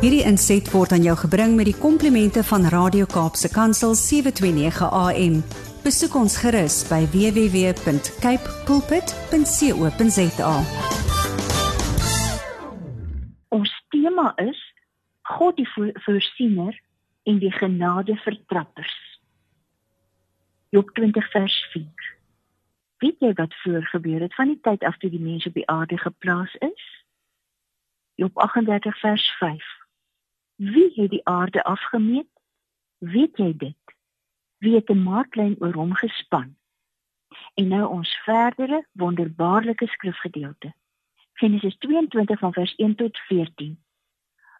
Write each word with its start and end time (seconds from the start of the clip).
Hierdie 0.00 0.22
inset 0.24 0.64
word 0.72 0.94
aan 0.96 1.02
jou 1.04 1.12
gebring 1.20 1.58
met 1.58 1.66
die 1.68 1.76
komplimente 1.76 2.40
van 2.48 2.62
Radio 2.72 3.04
Kaapse 3.04 3.50
Kansel 3.52 3.92
729 3.92 4.86
AM. 4.96 5.34
Besoek 5.84 6.14
ons 6.16 6.38
gerus 6.40 6.78
by 6.88 7.02
www.cape 7.12 8.54
pulpit.co.za. 8.64 10.52
Ons 13.52 13.74
tema 13.92 14.32
is 14.40 14.62
God 15.36 15.60
die 15.60 15.68
voorsiener 15.68 16.72
en 17.28 17.42
die 17.42 17.52
genade 17.52 18.16
vertrappers. 18.24 18.96
Job 20.72 20.88
20 20.96 21.28
vers 21.34 21.58
4. 21.74 22.08
Weet 23.04 23.20
jy 23.20 23.34
wat 23.36 23.52
voor 23.60 23.84
gebeur 23.92 24.24
het 24.24 24.32
van 24.40 24.48
die 24.54 24.60
tyd 24.64 24.80
af 24.88 24.96
toe 24.96 25.12
die 25.12 25.20
mens 25.20 25.44
op 25.44 25.60
die 25.60 25.68
aarde 25.68 26.00
geplaas 26.00 26.56
is? 26.64 26.88
Job 28.16 28.40
38 28.48 28.96
vers 29.04 29.28
5. 29.44 29.79
Wie 30.60 30.92
het 30.94 31.10
die 31.10 31.24
aarde 31.24 31.64
afgemeet? 31.64 32.28
Weet 32.98 33.36
jy 33.36 33.56
dit? 33.56 33.94
Wie 34.56 34.74
het 34.74 34.90
'n 34.90 35.02
maaklyn 35.02 35.56
oor 35.58 35.72
hom 35.72 35.94
gespan? 35.94 36.56
En 37.54 37.68
nou 37.68 37.88
ons 37.88 38.16
verdere 38.24 38.86
wonderbaarlike 38.92 39.86
skrifgedeelte. 39.86 40.74
Genesis 41.32 41.76
22 41.78 42.38
van 42.38 42.52
vers 42.52 42.74
1 42.76 42.94
tot 42.94 43.18
14. 43.18 43.82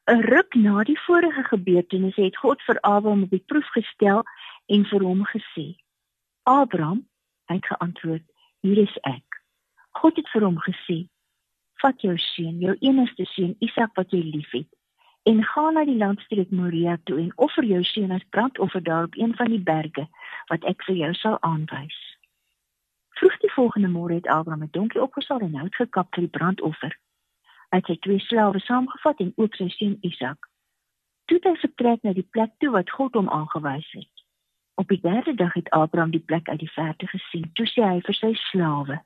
'n 0.05 0.21
Ruk 0.21 0.55
na 0.55 0.83
die 0.83 1.01
vorige 1.01 1.43
gebeurtenisse 1.43 2.23
het 2.23 2.37
God 2.37 2.63
vir 2.63 2.81
Abraham 2.81 3.23
op 3.23 3.31
die 3.31 3.45
proef 3.47 3.69
gestel 3.69 4.23
en 4.67 4.85
vir 4.85 5.03
hom 5.03 5.25
gesê: 5.27 5.77
"Abraham," 6.43 7.09
hy 7.45 7.55
het 7.55 7.67
geantwoord, 7.67 8.25
"Hier 8.61 8.79
is 8.79 8.99
ek." 9.01 9.43
God 9.91 10.17
het 10.17 10.29
vir 10.29 10.43
hom 10.43 10.59
gesê: 10.59 11.09
"Vat 11.75 12.01
jou 12.01 12.19
seun, 12.19 12.59
jou 12.59 12.77
enigste 12.79 13.25
seun 13.25 13.57
Isak 13.59 13.95
wat 13.95 14.11
jy 14.11 14.23
liefhet, 14.23 14.80
en 15.23 15.45
gaan 15.45 15.75
na 15.75 15.85
die 15.85 15.97
landstreek 15.97 16.51
Moria 16.51 16.99
toe 17.05 17.19
en 17.19 17.33
offer 17.37 17.65
jou 17.65 17.83
seun 17.85 18.11
as 18.11 18.25
brandoffer 18.31 18.83
daar 18.83 19.05
op 19.05 19.17
een 19.17 19.35
van 19.37 19.51
die 19.53 19.61
berge 19.61 20.09
wat 20.49 20.65
ek 20.65 20.85
vir 20.85 20.97
jou 20.97 21.13
sal 21.15 21.41
aanwys." 21.41 21.99
Vroeg 23.21 23.37
die 23.39 23.53
volgende 23.53 23.89
môre 23.89 24.15
het 24.15 24.27
Abraham 24.27 24.63
'n 24.63 24.69
donkie 24.71 25.03
opgesaal 25.03 25.41
en 25.41 25.55
hout 25.55 25.75
gekap 25.75 26.15
vir 26.15 26.23
die 26.23 26.37
brandoffer. 26.39 26.99
Hy 27.71 27.77
het 27.77 27.87
sy 27.87 27.97
twee 27.97 28.19
slawe 28.19 28.59
saamgevat 28.59 29.21
en 29.21 29.33
ook 29.37 29.55
sy 29.55 29.69
seun 29.69 29.99
Isak. 30.01 30.49
Toe 31.25 31.37
het 31.37 31.45
hy 31.45 31.57
vertrek 31.57 32.03
na 32.03 32.13
die 32.13 32.29
plek 32.31 32.51
toe 32.59 32.71
wat 32.71 32.91
God 32.91 33.15
hom 33.15 33.29
aangewys 33.29 33.91
het. 33.93 34.25
Op 34.75 34.89
die 34.89 35.01
derde 35.01 35.35
dag 35.35 35.53
het 35.55 35.71
Abraham 35.71 36.11
die 36.11 36.25
plek 36.31 36.49
uit 36.49 36.59
die 36.59 36.73
verte 36.73 37.07
gesien. 37.07 37.51
Toe 37.53 37.67
sê 37.67 37.85
hy 37.85 38.01
vir 38.01 38.15
sy 38.15 38.33
slawe: 38.35 38.97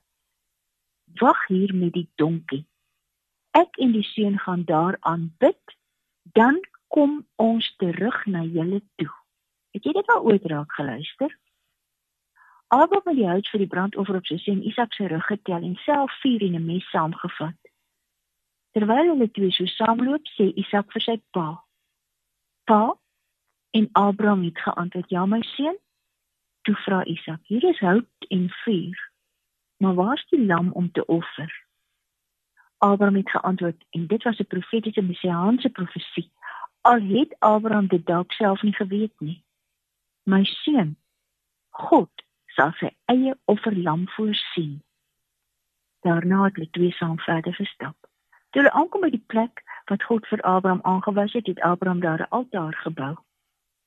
"Wag 1.21 1.47
hier 1.47 1.75
met 1.75 1.93
die 1.93 2.07
donkie. 2.15 2.65
Ek 3.51 3.77
en 3.77 3.91
die 3.91 4.03
seun 4.03 4.39
gaan 4.39 4.63
daar 4.63 4.97
aanbid, 4.99 5.75
dan 6.33 6.59
kom 6.87 7.27
ons 7.35 7.75
terug 7.77 8.25
na 8.25 8.43
julle 8.43 8.81
toe." 8.95 9.13
Het 9.75 9.83
jy 9.83 9.91
dit 9.91 10.07
al 10.07 10.23
ooit 10.23 10.45
raak 10.45 10.71
geluister? 10.71 11.37
Abraham 12.67 13.11
het 13.11 13.15
die 13.15 13.27
hout 13.27 13.47
vir 13.51 13.61
die 13.61 13.69
brandoffer 13.69 14.17
op 14.17 14.25
sy 14.25 14.37
seun 14.41 14.63
Isak 14.63 14.93
se 14.93 15.07
rug 15.07 15.25
getel 15.27 15.63
en 15.67 15.75
self 15.83 16.11
vuur 16.21 16.41
en 16.41 16.55
'n 16.55 16.65
mes 16.65 16.89
saamgevat. 16.89 17.59
Terwyl 18.71 19.11
hulle 19.11 19.31
twee 19.31 19.51
so 19.51 19.65
saamloop, 19.65 20.25
sê 20.35 20.51
Isak 20.55 20.91
vir 20.91 21.01
sy 21.01 21.17
pa: 21.31 21.63
"Pa?" 22.63 22.97
En 23.71 23.89
Abraham 23.91 24.43
het 24.43 24.59
geantwoord: 24.59 25.09
"Ja, 25.09 25.25
my 25.25 25.41
seun." 25.41 25.77
Toe 26.61 26.75
vra 26.75 27.03
Isak: 27.05 27.39
"Hier 27.43 27.63
is 27.63 27.79
hout 27.79 28.25
en 28.27 28.49
vuur, 28.49 29.11
maar 29.77 29.95
waar's 29.95 30.25
die 30.29 30.45
lam 30.45 30.71
om 30.71 30.91
te 30.91 31.05
offer?" 31.05 31.64
Abraham 32.77 33.15
het 33.15 33.29
geantwoord 33.29 33.85
en 33.89 34.07
dit 34.07 34.23
was 34.23 34.39
'n 34.39 34.47
profetiese 34.47 35.01
messiaanse 35.01 35.69
profesie. 35.69 36.31
Al 36.81 37.01
het 37.01 37.35
Abraham 37.39 37.87
dit 37.87 38.05
dalk 38.05 38.31
self 38.31 38.61
nie 38.61 38.75
geweet 38.75 39.13
nie. 39.19 39.43
"My 40.23 40.43
seun, 40.43 40.97
God 41.69 42.11
sal 42.45 42.71
sy 42.71 42.89
eie 43.05 43.37
offerlam 43.45 44.09
voorsien." 44.09 44.83
Daarna 45.99 46.43
het 46.43 46.55
hulle 46.55 46.69
twee 46.69 46.91
saam 46.91 47.19
verder 47.19 47.53
gestap. 47.53 47.95
Toe 48.49 48.61
hulle 48.61 48.71
aankom 48.71 49.01
by 49.01 49.09
die 49.09 49.23
plek 49.27 49.63
wat 49.85 50.03
God 50.03 50.27
vir 50.27 50.41
Abraham 50.41 50.79
aangewys 50.83 51.33
het, 51.33 51.47
het 51.47 51.61
Abraham 51.61 51.99
daar 51.99 52.21
'n 52.21 52.29
altaar 52.29 52.73
gebou. 52.73 53.15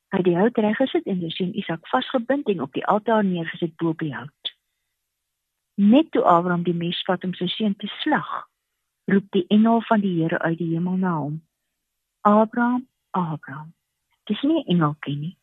Hy 0.09 0.16
het 0.16 0.25
die 0.25 0.37
hout 0.37 0.56
reggesit 0.56 1.06
en 1.06 1.21
sy 1.21 1.28
seun 1.28 1.54
Isak 1.54 1.88
vasgebind 1.88 2.48
en 2.48 2.62
op 2.62 2.72
die 2.72 2.87
altaar 2.87 3.25
neergesit 3.25 3.77
bo 3.77 3.88
op 3.88 3.98
die 3.98 4.15
hout. 4.15 4.56
Net 5.75 6.10
toe 6.10 6.22
Abraham 6.22 6.62
die 6.62 6.75
mes 6.75 7.03
vat 7.06 7.25
om 7.25 7.34
sy 7.34 7.47
seun 7.47 7.77
te 7.77 7.87
slag, 7.87 8.47
roep 9.09 9.31
die 9.33 9.45
engel 9.49 9.81
van 9.89 10.01
die 10.05 10.15
Here 10.21 10.39
uit 10.39 10.59
die 10.59 10.75
hemel 10.75 10.97
na 11.01 11.15
hom. 11.17 11.41
Abraham, 12.29 12.89
Abraham. 13.11 13.75
Dis 14.29 14.43
nie 14.43 14.65
'n 14.65 14.69
engeltjie 14.75 15.17
nie. 15.17 15.37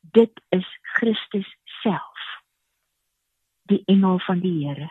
Dit 0.00 0.40
is 0.48 0.66
Christus 0.82 1.56
self. 1.64 2.42
Die 3.62 3.82
engel 3.84 4.18
van 4.18 4.40
die 4.40 4.66
Here. 4.66 4.90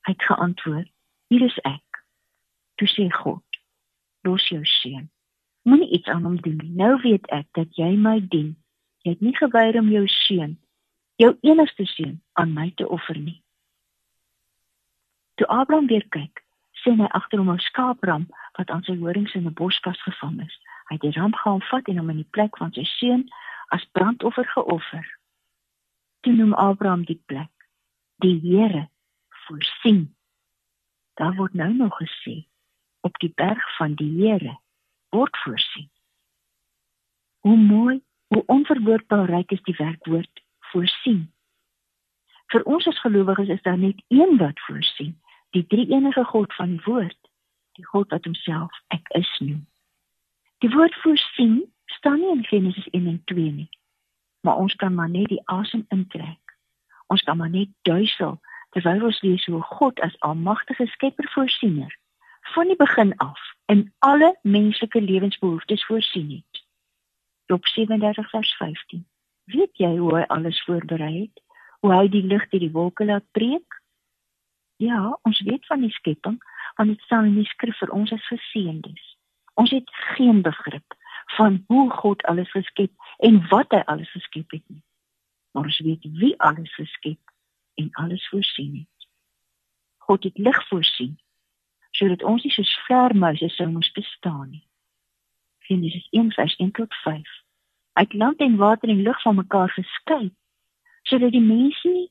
Hy 0.00 0.12
het 0.12 0.22
geantwoord: 0.22 0.90
"Hier 1.28 1.42
is 1.42 1.58
ek." 1.58 2.04
Toe 2.74 2.88
sê 2.88 3.10
God: 3.10 3.44
"Los 4.20 4.48
jou 4.48 4.64
seun." 4.64 5.10
Moenie 5.62 5.90
iets 5.90 6.08
aan 6.08 6.24
hom 6.24 6.40
doen 6.40 6.56
nie. 6.56 6.70
Nou 6.70 7.00
weet 7.00 7.26
ek 7.26 7.46
dat 7.52 7.76
jy 7.76 7.96
my 7.96 8.20
dien. 8.28 8.56
Jy 9.04 9.10
het 9.10 9.20
nie 9.20 9.36
geweier 9.36 9.78
om 9.80 9.88
jou 9.88 10.06
seun, 10.08 10.58
jou 11.16 11.36
enigste 11.40 11.86
seun, 11.86 12.18
aan 12.32 12.52
my 12.52 12.72
te 12.76 12.88
offer 12.88 13.18
nie. 13.18 13.42
Toe 15.34 15.46
Abraham 15.48 15.86
weer 15.86 16.04
kyk, 16.08 16.44
sien 16.82 17.00
hy 17.00 17.08
agter 17.16 17.38
hom 17.38 17.52
'n 17.52 17.58
skaapram 17.68 18.26
wat 18.58 18.70
aan 18.70 18.82
sy 18.82 18.96
horings 18.96 19.34
in 19.34 19.46
'n 19.46 19.54
bos 19.54 19.78
vasgevang 19.84 20.40
is. 20.46 20.56
Hy 20.88 20.94
het 20.94 21.00
die 21.00 21.20
ram 21.20 21.34
gaan 21.34 21.62
vat 21.62 21.88
en 21.88 21.98
hom 21.98 22.10
in 22.10 22.22
die 22.22 22.32
plek 22.36 22.56
van 22.56 22.72
sy 22.72 22.84
seun 22.84 23.28
as 23.68 23.84
brandoffer 23.92 24.46
geoffer. 24.54 25.06
Toe 26.20 26.32
noem 26.32 26.54
Abraham 26.54 27.04
die 27.04 27.22
plek 27.26 27.50
die 28.20 28.40
Here 28.42 28.88
voorsien. 29.46 30.14
Daar 31.14 31.34
word 31.34 31.54
nou 31.54 31.72
nog 31.72 31.96
gesê 31.96 32.44
op 33.00 33.18
die 33.18 33.32
berg 33.34 33.76
van 33.76 33.94
die 33.94 34.10
Here 34.18 34.58
word 35.08 35.36
voorsien. 35.44 35.90
Hoe 37.40 37.56
mooi, 37.56 38.02
hoe 38.26 38.42
onverwoordbaar 38.46 39.30
ryk 39.30 39.50
is 39.50 39.62
die 39.62 39.76
werkwoord 39.78 40.42
voorsien. 40.72 41.32
Vir 42.52 42.62
ons 42.66 42.86
as 42.86 43.00
gelowiges 43.00 43.48
is 43.48 43.62
daar 43.62 43.78
net 43.78 44.02
een 44.08 44.36
wat 44.36 44.60
voorsien, 44.66 45.14
die 45.50 45.66
drie 45.66 45.88
enige 45.90 46.24
God 46.24 46.54
van 46.54 46.76
die 46.76 46.84
woord, 46.84 47.18
die 47.78 47.86
God 47.86 48.10
wat 48.10 48.24
homself 48.24 48.82
ek 48.94 49.08
is 49.18 49.30
noem. 49.38 49.66
Die 50.60 50.70
woord 50.70 50.94
voorsien 51.02 51.62
staan 51.96 52.20
nie 52.20 52.30
in 52.30 52.44
Genesis 52.44 52.88
1 52.90 53.06
en 53.06 53.22
2 53.24 53.52
nie. 53.52 53.70
Maar 54.40 54.56
ons 54.56 54.74
kan 54.74 54.94
maar 54.94 55.10
net 55.10 55.28
die 55.28 55.42
asem 55.44 55.84
intrek. 55.88 56.56
Ons 57.06 57.22
kan 57.22 57.36
maar 57.36 57.50
net 57.50 57.68
duisel 57.82 58.38
terwyl 58.70 59.04
ons 59.08 59.20
lees 59.22 59.44
hoe 59.50 59.62
God 59.62 60.00
as 60.00 60.18
almagtige 60.20 60.86
skepper 60.86 61.26
voorsiener 61.32 61.96
van 62.54 62.70
die 62.70 62.76
begin 62.76 63.16
af 63.16 63.40
in 63.66 63.92
alle 63.98 64.38
menslike 64.42 65.00
lewensbehoeftes 65.00 65.84
voorsien 65.86 66.30
het. 66.30 66.62
Job 67.46 67.66
37 67.66 68.30
vers 68.30 68.54
15. 68.56 69.06
Weet 69.44 69.82
jy 69.82 69.96
hoe 69.98 70.14
hy 70.16 70.24
alles 70.28 70.62
voorberei 70.64 71.12
het? 71.20 71.42
Hoe 71.80 71.94
hy 71.94 72.08
die 72.08 72.22
lig 72.22 72.46
deur 72.48 72.62
die 72.62 72.72
wolke 72.72 73.04
laat 73.04 73.26
breek? 73.32 73.79
Ja, 74.80 75.18
ons 75.22 75.40
weet 75.40 75.66
van 75.66 75.80
die 75.80 75.90
skepping, 75.90 76.38
want 76.74 76.88
dit 76.88 77.00
staan 77.00 77.24
in 77.24 77.34
die 77.36 77.48
skrif 77.48 77.76
vir 77.82 77.90
ons 77.92 78.12
as 78.16 78.26
geseëndes. 78.32 79.02
Ons 79.60 79.74
het 79.76 79.90
geen 80.14 80.40
begrip 80.42 80.94
van 81.36 81.58
hoe 81.66 81.90
God 81.90 82.22
alles 82.22 82.48
geskep 82.50 82.92
en 83.18 83.42
wat 83.50 83.76
hy 83.76 83.82
alles 83.92 84.08
geskep 84.16 84.56
het 84.56 84.64
nie. 84.72 84.80
Maar 85.52 85.68
ons 85.68 85.80
weet 85.84 86.06
wie 86.22 86.32
alles 86.40 86.72
geskep 86.74 87.34
en 87.76 87.90
alles 87.92 88.24
voorsien 88.32 88.78
het. 88.78 89.08
God 90.08 90.24
het 90.24 90.38
lig 90.38 90.62
voorsien 90.68 91.18
sodat 91.90 92.24
ons 92.24 92.46
nie 92.46 92.54
soos 92.54 92.72
vleermuise 92.86 93.50
sou 93.52 93.68
moes 93.68 93.92
bestaan 93.92 94.48
nie. 94.48 94.64
Genesis 95.68 96.08
1:1 96.16 96.72
tot 96.72 96.94
5. 97.04 97.28
Uit 97.92 98.12
land 98.12 98.40
en 98.40 98.56
water 98.56 98.88
en 98.88 99.02
lug 99.02 99.22
van 99.22 99.34
mekaar 99.34 99.68
geskei, 99.76 100.32
sodat 101.02 101.36
die 101.36 101.44
mense 101.44 101.88
nie 101.88 102.08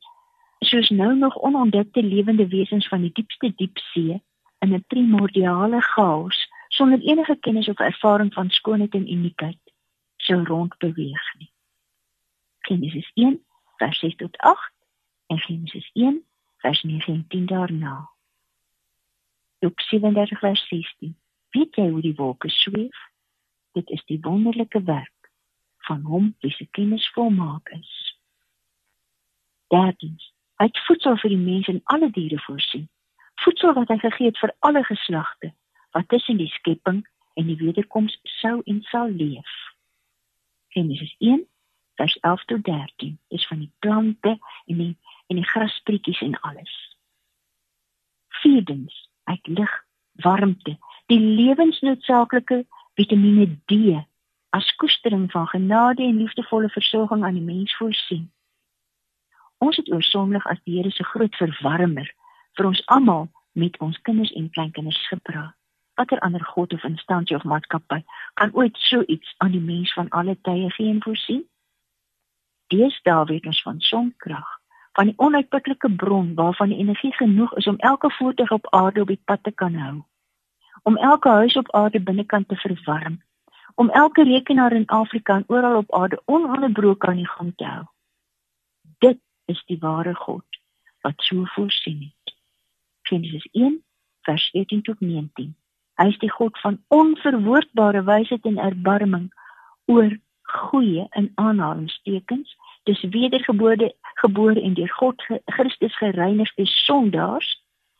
soos 0.59 0.89
nou 0.89 1.15
nog 1.15 1.35
onontdekte 1.35 2.03
lewende 2.03 2.47
wesens 2.47 2.87
van 2.87 3.01
die 3.01 3.11
diepste 3.13 3.53
diepsee 3.55 4.21
in 4.59 4.73
'n 4.73 4.83
primordiale 4.87 5.81
chaos 5.81 6.47
sonder 6.67 6.99
enige 6.99 7.35
kennis 7.39 7.67
of 7.67 7.79
ervaring 7.79 8.33
van 8.33 8.49
skoonheid 8.49 8.93
en 8.93 9.11
uniekheid 9.11 9.59
sou 10.17 10.43
rondbeweeg 10.43 11.33
nie. 11.37 11.51
Genesis 12.59 13.11
1 13.13 13.43
vers 13.77 13.99
6 13.99 14.15
tot 14.15 14.37
8 14.37 14.73
en 15.27 15.39
Genesis 15.39 15.89
1 15.93 16.23
vers 16.57 16.83
9 16.83 17.13
en 17.13 17.25
10 17.27 17.45
daarna. 17.45 18.09
Job 19.59 19.79
37 19.79 20.39
vers 20.39 20.67
16. 20.67 21.17
Weet 21.49 21.75
jy 21.75 21.89
hoe 21.89 22.01
die 22.01 22.15
wolke 22.15 22.49
sweef? 22.49 22.97
Dit 23.71 23.89
is 23.89 24.03
die 24.05 24.19
wonderlike 24.21 24.83
werk 24.83 25.31
van 25.77 26.01
hom 26.01 26.35
wie 26.39 26.51
se 26.51 26.67
kennis 26.71 27.09
volmaak 27.11 27.69
is. 27.69 28.19
Derdens, 29.67 30.33
hy 30.59 30.67
het 30.67 30.79
voedsel 30.87 31.17
vir 31.21 31.31
die 31.33 31.43
mense 31.43 31.71
en 31.71 31.81
alle 31.93 32.09
diere 32.11 32.39
voorsien. 32.43 32.89
Voedsel 33.43 33.73
wat 33.77 33.91
hy 33.93 33.97
gegee 34.01 34.31
het 34.31 34.39
vir 34.41 34.53
alle 34.59 34.83
geslagte 34.83 35.53
wat 35.95 36.07
tussen 36.11 36.37
die 36.37 36.51
skepping 36.53 36.99
en 37.39 37.47
die 37.47 37.57
wederkoms 37.57 38.19
sou 38.39 38.59
en 38.65 38.81
sal 38.91 39.09
leef. 39.09 39.53
Genesis 40.75 41.15
1 41.17 41.45
vers 41.99 42.17
11 42.21 42.43
tot 42.45 42.63
13 42.63 43.15
is 43.27 43.47
van 43.47 43.63
die 43.63 43.71
plante 43.79 44.35
en 44.65 44.83
die 44.83 44.97
en 45.29 45.37
die 45.37 45.47
grasprietjies 45.47 46.21
en 46.25 46.35
alles. 46.41 46.75
Vierdens, 48.41 49.09
uit 49.23 49.47
lig, 49.47 49.73
warmte, 50.23 50.77
die 51.05 51.19
lewensnoodsaaklike 51.19 52.63
Vitamiene 52.97 53.47
D 53.69 53.99
as 54.49 54.75
koestering 54.81 55.27
van 55.31 55.47
genade 55.47 56.03
en 56.03 56.17
liefdevolle 56.17 56.69
versorging 56.69 57.23
aan 57.23 57.37
die 57.37 57.45
mens 57.45 57.75
voorsien. 57.77 58.31
Ons 59.59 59.77
het 59.77 59.91
oorsonlig 59.91 60.45
as 60.47 60.59
die 60.63 60.77
Here 60.77 60.91
se 60.91 61.03
groot 61.03 61.35
verwarmer 61.35 62.09
vir 62.57 62.67
ons 62.71 62.81
almal 62.95 63.29
met 63.53 63.77
ons 63.83 64.01
kinders 64.07 64.31
en 64.39 64.49
kleinkinders 64.49 64.99
gepraat. 65.07 65.55
Watter 65.99 66.19
ander 66.23 66.43
god 66.55 66.73
of 66.73 66.83
instansie 66.87 67.35
of 67.35 67.43
maatskappy 67.43 68.03
kan 68.39 68.53
ooit 68.55 68.77
so 68.89 69.03
iets 69.07 69.33
aan 69.43 69.51
die 69.51 69.63
mens 69.63 69.93
van 69.93 70.09
alle 70.09 70.37
tye 70.47 70.69
gee 70.75 70.89
en 70.89 71.03
voorsien? 71.03 71.43
Deesdae 72.71 73.25
weet 73.25 73.49
ons 73.51 73.61
van 73.65 73.81
sonkrag, 73.83 74.51
van 74.95 75.11
die 75.11 75.17
onuitputlike 75.17 75.91
bron 75.95 76.35
waarvan 76.35 76.71
die 76.71 76.79
energie 76.79 77.11
genoeg 77.17 77.55
is 77.59 77.67
om 77.67 77.81
elke 77.91 78.11
voertuig 78.19 78.51
op 78.51 78.71
aarde 78.71 79.01
op 79.01 79.11
die 79.11 79.21
pad 79.25 79.43
te 79.43 79.51
kan 79.51 79.75
hou 79.75 79.97
om 80.83 80.97
elke 80.97 81.29
huis 81.29 81.55
op 81.55 81.71
aarde 81.71 82.01
binnekant 82.01 82.47
te 82.47 82.55
verwarm, 82.55 83.21
om 83.75 83.89
elke 83.89 84.23
rekenaar 84.23 84.71
in 84.71 84.85
Afrika 84.85 85.35
en 85.35 85.43
oral 85.47 85.77
op 85.77 85.95
aarde 85.95 86.21
ononderbroke 86.25 87.07
aan 87.07 87.15
die 87.15 87.27
gang 87.27 87.53
te 87.55 87.65
hou. 87.65 87.83
Is 89.49 89.61
die 89.65 89.79
ware 89.81 90.13
God 90.15 90.59
wat 91.01 91.17
so 91.25 91.45
voorsien 91.55 92.01
het. 92.01 92.33
Genesis 93.09 93.47
1 93.51 93.79
vers 94.27 94.49
18 94.53 94.81
tot 94.81 94.99
19. 94.99 95.55
Hy 95.99 96.07
is 96.07 96.17
die 96.21 96.31
God 96.31 96.59
van 96.59 96.77
onverwoordbare 96.87 98.03
wysheid 98.03 98.45
en 98.45 98.59
erbarming 98.61 99.29
oor 99.85 100.13
goeie 100.41 101.07
in 101.17 101.31
aanhalingstekens 101.35 102.55
dis 102.89 103.01
wedergebore 103.13 103.93
gebore 104.21 104.61
en 104.61 104.73
deur 104.73 104.93
God 105.01 105.25
Christus 105.45 105.97
gereinigde 105.97 106.65
sondaars 106.65 107.49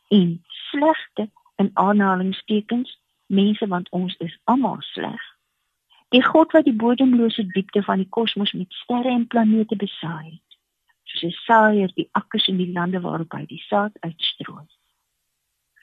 en 0.08 0.44
slegte 0.70 1.28
in 1.56 1.70
aanhalingstekens 1.74 2.98
mense 3.26 3.66
want 3.66 3.88
ons 3.90 4.16
is 4.18 4.38
almal 4.44 4.80
sleg. 4.80 5.22
Die 6.10 6.24
God 6.24 6.52
wat 6.52 6.66
die 6.66 6.74
bodemlose 6.74 7.46
diepte 7.46 7.82
van 7.86 8.02
die 8.02 8.08
kosmos 8.08 8.52
met 8.52 8.72
sterre 8.82 9.12
en 9.12 9.26
planete 9.26 9.76
besaai 9.76 10.30
het. 10.30 10.49
Soos 11.10 11.22
'n 11.28 11.36
saaier 11.46 11.90
die 11.94 12.08
akkers 12.12 12.46
in 12.48 12.56
die 12.56 12.72
lande 12.72 13.00
waarop 13.00 13.32
hy 13.32 13.46
die 13.46 13.62
saad 13.68 13.96
uitstrooi. 14.00 14.66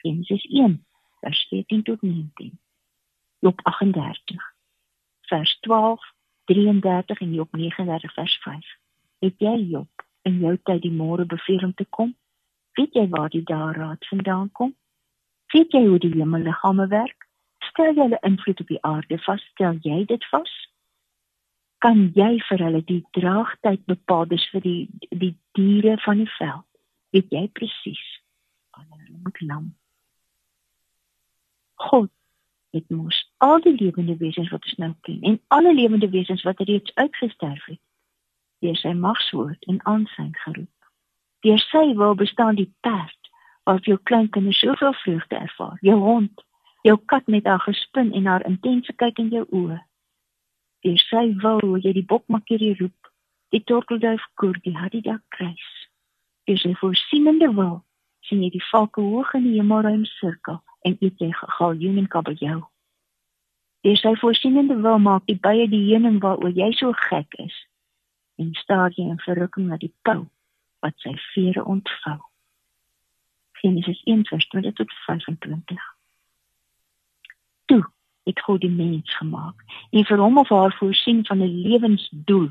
Genesis 0.02 0.44
1 0.50 0.84
vers 1.20 1.46
14 1.50 1.82
tot 1.82 2.02
19. 2.02 2.58
Job 3.38 3.60
38 3.62 4.56
vers 5.28 5.58
12, 5.60 6.00
33 6.44 7.20
en 7.20 7.34
Job 7.34 7.52
39 7.52 8.12
vers 8.12 8.38
5. 8.42 8.66
Het 9.18 9.34
jy 9.38 9.56
Job 9.68 10.06
in 10.22 10.40
jou 10.40 10.56
tyd 10.62 10.82
die 10.82 10.92
môre 10.92 11.26
beveel 11.26 11.64
om 11.68 11.74
te 11.74 11.84
kom? 11.84 12.14
Weet 12.78 12.94
jy 12.94 13.08
waar 13.12 13.28
die 13.28 13.44
dae 13.44 13.72
raad 13.76 14.06
vandaan 14.08 14.50
kom? 14.52 14.74
Weet 15.52 15.72
jy 15.72 15.84
hoe 15.86 15.98
die 15.98 16.14
hemelliggame 16.14 16.86
werk? 16.88 17.28
Stel 17.70 17.92
jy 17.92 18.06
hulle 18.06 18.20
invloed 18.22 18.60
op 18.60 18.72
die 18.72 18.82
aarde 18.82 19.18
vas? 19.26 19.44
Stel 19.52 19.78
jy 19.84 20.04
dit 20.08 20.24
vas? 20.32 20.52
Kan 21.78 22.08
jy 22.14 22.38
vir 22.48 22.62
hulle 22.66 22.82
die 22.86 23.02
draagtyd 23.14 23.84
bepaal 23.86 24.26
dis 24.30 24.44
vir 24.52 24.64
die 24.64 24.88
die 25.10 25.34
diere 25.58 25.96
van 26.04 26.22
die 26.24 26.30
veld? 26.38 26.66
Weet 27.14 27.30
jy 27.32 27.44
presies 27.54 28.04
wanneer 28.74 29.04
hulle 29.06 29.20
moet 29.24 29.40
lam? 29.40 29.68
God 31.88 32.10
het 32.74 32.90
mos 32.90 33.20
al 33.38 33.62
die 33.64 33.76
lewende 33.76 34.16
wesens 34.16 34.50
wat 34.50 34.66
ons 34.66 34.80
nou 34.82 34.90
ken 35.06 35.22
en 35.22 35.38
alle 35.54 35.74
lewende 35.74 36.10
wesens 36.10 36.42
wat 36.42 36.60
reeds 36.60 36.94
uitgesterf 36.94 37.64
het, 37.70 37.80
deur 38.60 38.76
sy 38.76 38.92
magswoord 38.92 39.70
en 39.70 39.78
aansyn 39.92 40.34
geroep. 40.44 40.90
Deur 41.46 41.62
sy 41.70 41.84
wil 41.94 42.18
bestaan 42.18 42.58
die 42.58 42.70
perd 42.82 43.30
waar 43.68 43.80
jou 43.86 43.98
kleinkinders 44.10 44.58
soveel 44.58 44.92
vreugde 45.04 45.36
ervaar. 45.36 45.78
Jou 45.80 45.98
hond, 46.02 46.44
jou 46.82 46.96
kat 47.06 47.26
met 47.26 47.46
haar 47.46 47.60
gespin 47.60 48.12
en 48.12 48.26
haar 48.26 48.44
intense 48.48 48.92
kyk 48.92 49.18
in 49.22 49.30
jou 49.34 49.44
oë. 49.52 49.78
Deur 50.86 50.98
sy 51.02 51.24
hoe 51.42 51.80
jy 51.82 51.92
die 51.96 52.06
bokmakkerie 52.06 52.76
roep, 52.78 53.10
die 53.50 53.64
tortelduif 53.64 54.22
koer 54.38 54.58
die 54.62 54.76
hadida 54.76 55.18
kruis. 55.34 55.68
Deur 56.46 56.60
sy 56.62 56.74
voorsienende 56.78 57.50
wil 57.56 57.80
sien 58.28 58.42
jy 58.44 58.50
die 58.54 58.64
valke 58.70 59.02
hoog 59.02 59.32
in 59.38 59.46
die 59.48 59.56
hemelruim 59.56 60.04
sirkel 60.18 60.60
en 60.86 60.96
eet 61.00 61.18
jy 61.22 61.30
galjoen 61.58 61.98
en 62.02 62.10
kabeljou. 62.12 62.60
Deur 63.86 63.98
sy 63.98 64.14
voorsienende 64.22 64.78
wil 64.84 65.02
maak 65.02 65.26
die 65.26 65.38
bye 65.48 65.66
die 65.70 65.84
heuning 65.88 66.20
waaroor 66.22 66.54
jy 66.54 66.70
so 66.78 66.94
gek 67.08 67.38
is 67.42 67.58
en 68.38 68.54
staar 68.62 68.94
jy 68.94 69.08
in 69.10 69.20
verrukking 69.26 69.68
na 69.70 69.78
die 69.82 69.92
pau 70.06 70.28
wat 70.84 70.94
sy 71.02 71.14
vere 71.32 71.64
ontvou. 71.64 72.18
Genesis 73.58 74.00
1 74.06 74.26
vers 74.30 74.46
20 74.54 74.78
tot 74.78 74.92
25. 75.06 75.86
Toe 77.66 77.82
het 78.28 78.40
God 78.44 78.60
die 78.60 78.70
mens 78.70 79.16
gemaak 79.16 79.64
en 79.90 80.04
vir 80.04 80.20
hom 80.20 80.38
of 80.38 80.50
haar 80.52 80.74
voorsien 80.76 81.24
van 81.26 81.40
'n 81.42 81.60
lewensdoel, 81.66 82.48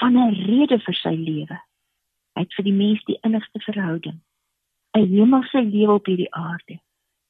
van 0.00 0.18
'n 0.18 0.34
rede 0.46 0.78
vir 0.78 0.94
sy 0.94 1.14
lewe. 1.14 1.58
Hy 2.34 2.40
het 2.42 2.54
vir 2.54 2.64
die 2.64 2.78
mens 2.84 3.04
die 3.04 3.18
innigste 3.20 3.60
verhouding, 3.60 4.18
'n 4.92 5.06
hemelse 5.14 5.62
lewe 5.62 5.92
op 5.92 6.06
hierdie 6.06 6.34
aarde, 6.34 6.80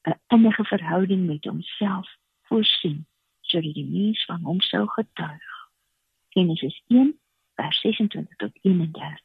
'n 0.05 0.21
innige 0.29 0.65
verhouding 0.65 1.27
met 1.27 1.45
homself 1.45 2.09
voorsien 2.43 3.07
sodat 3.41 3.75
die 3.75 3.89
mens 3.89 4.25
van 4.25 4.41
hom 4.43 4.61
sou 4.61 4.89
getuig. 4.89 5.69
Genesis 6.29 6.83
1 6.89 7.19
vers 7.55 7.81
26 7.81 8.37
tot 8.37 8.51
31. 8.63 9.21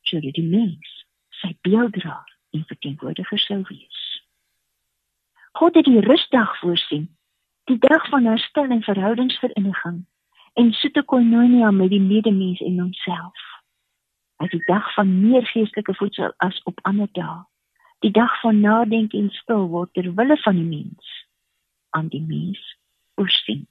Sodat 0.00 0.34
die 0.34 0.48
mens 0.48 1.06
sy 1.28 1.56
beelddraer 1.60 2.36
en 2.50 2.64
verteenwoordiger 2.66 3.38
sou 3.38 3.62
wees. 3.68 4.22
God 5.52 5.74
het 5.74 5.84
die 5.84 6.00
rusdag 6.00 6.58
voorsien, 6.58 7.15
die 7.66 7.78
dag 7.78 8.08
van 8.08 8.24
herstel 8.24 8.70
en 8.70 8.82
verhoudingsvereniging 8.82 10.04
en 10.52 10.72
soete 10.72 11.02
koinonia 11.02 11.70
met 11.70 11.90
die 11.90 12.00
medemens 12.00 12.60
en 12.60 12.78
homself. 12.78 13.40
As 14.36 14.50
die 14.50 14.62
dag 14.68 14.92
van 14.94 15.10
meer 15.20 15.46
geestelike 15.46 15.94
voedsel 15.94 16.32
as 16.46 16.60
op 16.70 16.78
ander 16.82 17.08
dae, 17.18 17.42
die 18.06 18.12
dag 18.14 18.40
van 18.40 18.60
nadenk 18.60 19.12
en 19.18 19.30
stil 19.34 19.66
word 19.72 19.92
ter 19.98 20.12
wille 20.14 20.36
van 20.44 20.60
die 20.60 20.68
mens 20.68 21.10
aan 21.90 22.08
die 22.14 22.22
mens 22.22 22.62
voorsien. 23.18 23.66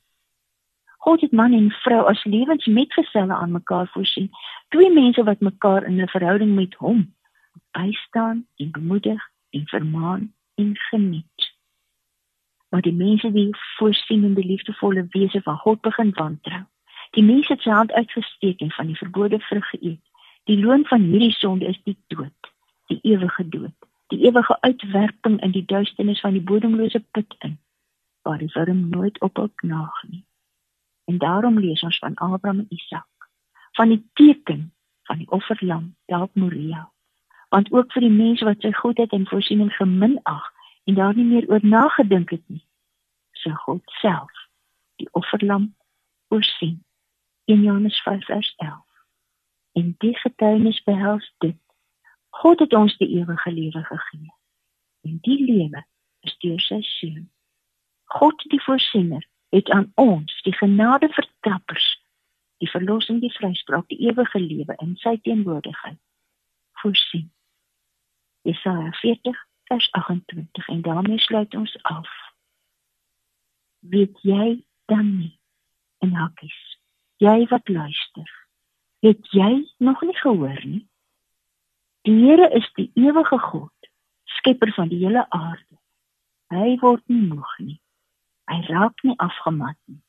God 1.07 1.21
het 1.21 1.31
man 1.31 1.53
en 1.53 1.71
vrou 1.85 2.03
as 2.09 2.23
lewensmetgeselle 2.23 3.33
aan 3.33 3.55
mekaar 3.55 3.87
voorsien, 3.93 4.31
twee 4.75 4.91
mense 4.91 5.23
wat 5.23 5.39
mekaar 5.39 5.83
in 5.87 6.01
'n 6.01 6.11
verhouding 6.17 6.55
met 6.55 6.73
hom 6.83 7.13
bystaan 7.71 8.47
en 8.55 8.71
bemoedig 8.71 9.29
en 9.49 9.67
vermaan 9.67 10.33
en 10.55 10.77
geniet. 10.77 11.54
Maar 12.75 12.83
die 12.83 12.93
mense 12.93 13.31
die 13.31 13.55
voorsienende 13.77 14.43
liefdevolle 14.43 15.05
wese 15.09 15.41
van 15.41 15.57
God 15.57 15.81
begin 15.81 16.09
wantrou. 16.11 16.63
Die 17.15 17.23
mense 17.23 17.53
het 17.53 17.61
sy 17.63 17.71
hand 17.71 17.91
uitgesteek 17.91 18.59
en 18.59 18.71
van 18.75 18.89
die 18.91 18.97
verbode 18.99 19.39
vrug 19.39 19.69
geëet. 19.69 20.01
Die 20.51 20.57
loon 20.59 20.83
van 20.89 21.05
hierdie 21.07 21.31
sonde 21.31 21.69
is 21.71 21.79
die 21.87 21.95
dood, 22.11 22.49
die 22.91 22.99
ewige 23.01 23.47
dood, 23.49 23.87
die 24.11 24.19
ewige 24.27 24.57
uitwerping 24.59 25.39
in 25.41 25.55
die 25.55 25.63
duisternis 25.65 26.19
van 26.19 26.35
die 26.35 26.43
bodemlose 26.43 26.99
put 27.15 27.37
in, 27.47 27.55
waar 28.27 28.43
die 28.43 28.51
wurm 28.57 28.89
nooit 28.89 29.21
ophou 29.23 29.47
knaag 29.63 30.03
nie. 30.09 30.25
En 31.07 31.23
daarom 31.23 31.59
lees 31.59 31.83
ons 31.87 32.03
van 32.03 32.19
Abraham 32.19 32.59
en 32.59 32.75
Isak, 32.75 33.29
van 33.79 33.95
die 33.95 34.03
teken 34.19 34.67
van 35.07 35.23
die 35.23 35.31
offerlam 35.31 35.95
op 36.05 36.35
Moria 36.35 36.89
want 37.49 37.71
ook 37.71 37.91
vir 37.91 38.01
die 38.01 38.11
mense 38.11 38.45
wat 38.45 38.59
sy 38.59 38.75
goedheid 38.75 39.11
en 39.15 39.27
voorsiening 39.31 39.71
geminag 39.79 40.53
en 40.83 40.93
daar 40.99 41.15
nie 41.15 41.23
meer 41.23 41.45
oor 41.47 41.63
nagedink 41.63 42.29
het 42.35 42.43
nie 42.47 42.64
sy 43.45 43.53
God 43.65 43.83
self 44.01 44.41
die 45.01 45.07
offerlam 45.19 45.69
voorsien 46.33 46.81
in 47.51 47.61
Johannes 47.61 48.01
5:11 48.01 48.81
en 49.79 49.93
die 50.03 50.15
getuienis 50.17 50.81
behels 50.83 51.29
dit 51.45 51.59
God 52.41 52.59
het 52.59 52.73
ons 52.73 52.97
die 52.97 53.07
ewige 53.15 53.51
lewe 53.51 53.83
gegee. 53.83 54.33
En 55.07 55.17
die 55.21 55.39
lewe 55.45 55.85
is 56.27 56.35
deur 56.43 56.59
sy 56.59 56.81
seun. 56.81 57.29
God 58.03 58.43
die 58.51 58.61
voorsiener 58.63 59.23
het 59.55 59.69
aan 59.71 59.91
ons 59.95 60.41
die 60.43 60.55
genade 60.55 61.09
vertrappers 61.15 61.87
die 62.63 62.69
verlossing 62.71 63.21
die 63.23 63.31
vryspraak 63.37 63.87
die 63.91 63.99
ewige 64.07 64.39
lewe 64.39 64.75
in 64.83 64.95
sy 65.03 65.15
teenwoordigheid 65.27 65.99
voorsien. 66.81 67.31
Jesaja 68.47 68.91
40 69.01 69.41
vers 69.71 69.91
28 69.91 70.67
en 70.67 70.81
daarmee 70.81 71.19
sluit 71.19 71.55
ons 71.55 71.77
af. 71.83 72.09
Weet 73.89 74.17
jy 74.21 74.65
dan 74.85 75.17
nie 75.17 75.39
en 76.01 76.13
hakkies, 76.17 76.57
jy 77.21 77.45
wat 77.49 77.69
luister, 77.69 78.29
het 79.05 79.31
jy 79.33 79.65
nog 79.77 80.01
nie 80.01 80.17
gehoor 80.17 80.61
nie? 80.65 80.83
Die 82.05 82.15
Here 82.25 82.49
is 82.53 82.65
die 82.77 82.91
ewige 82.93 83.39
God, 83.39 83.89
skepper 84.37 84.73
van 84.73 84.89
die 84.89 85.01
hele 85.05 85.25
aarde. 85.29 85.77
Hy 86.53 86.75
word 86.81 87.01
nie 87.09 87.23
moeg 87.29 87.53
nie. 87.59 87.79
Hy 88.49 88.59
raak 88.69 89.01
nie 89.03 89.17
afgemat 89.17 89.77
nie. 89.89 90.01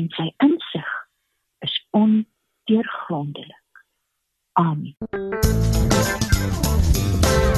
En 0.00 0.08
sy 0.16 0.30
insig 0.44 0.90
is 1.66 1.76
ondeurgrondelik. 1.96 3.84
Amen. 4.60 6.29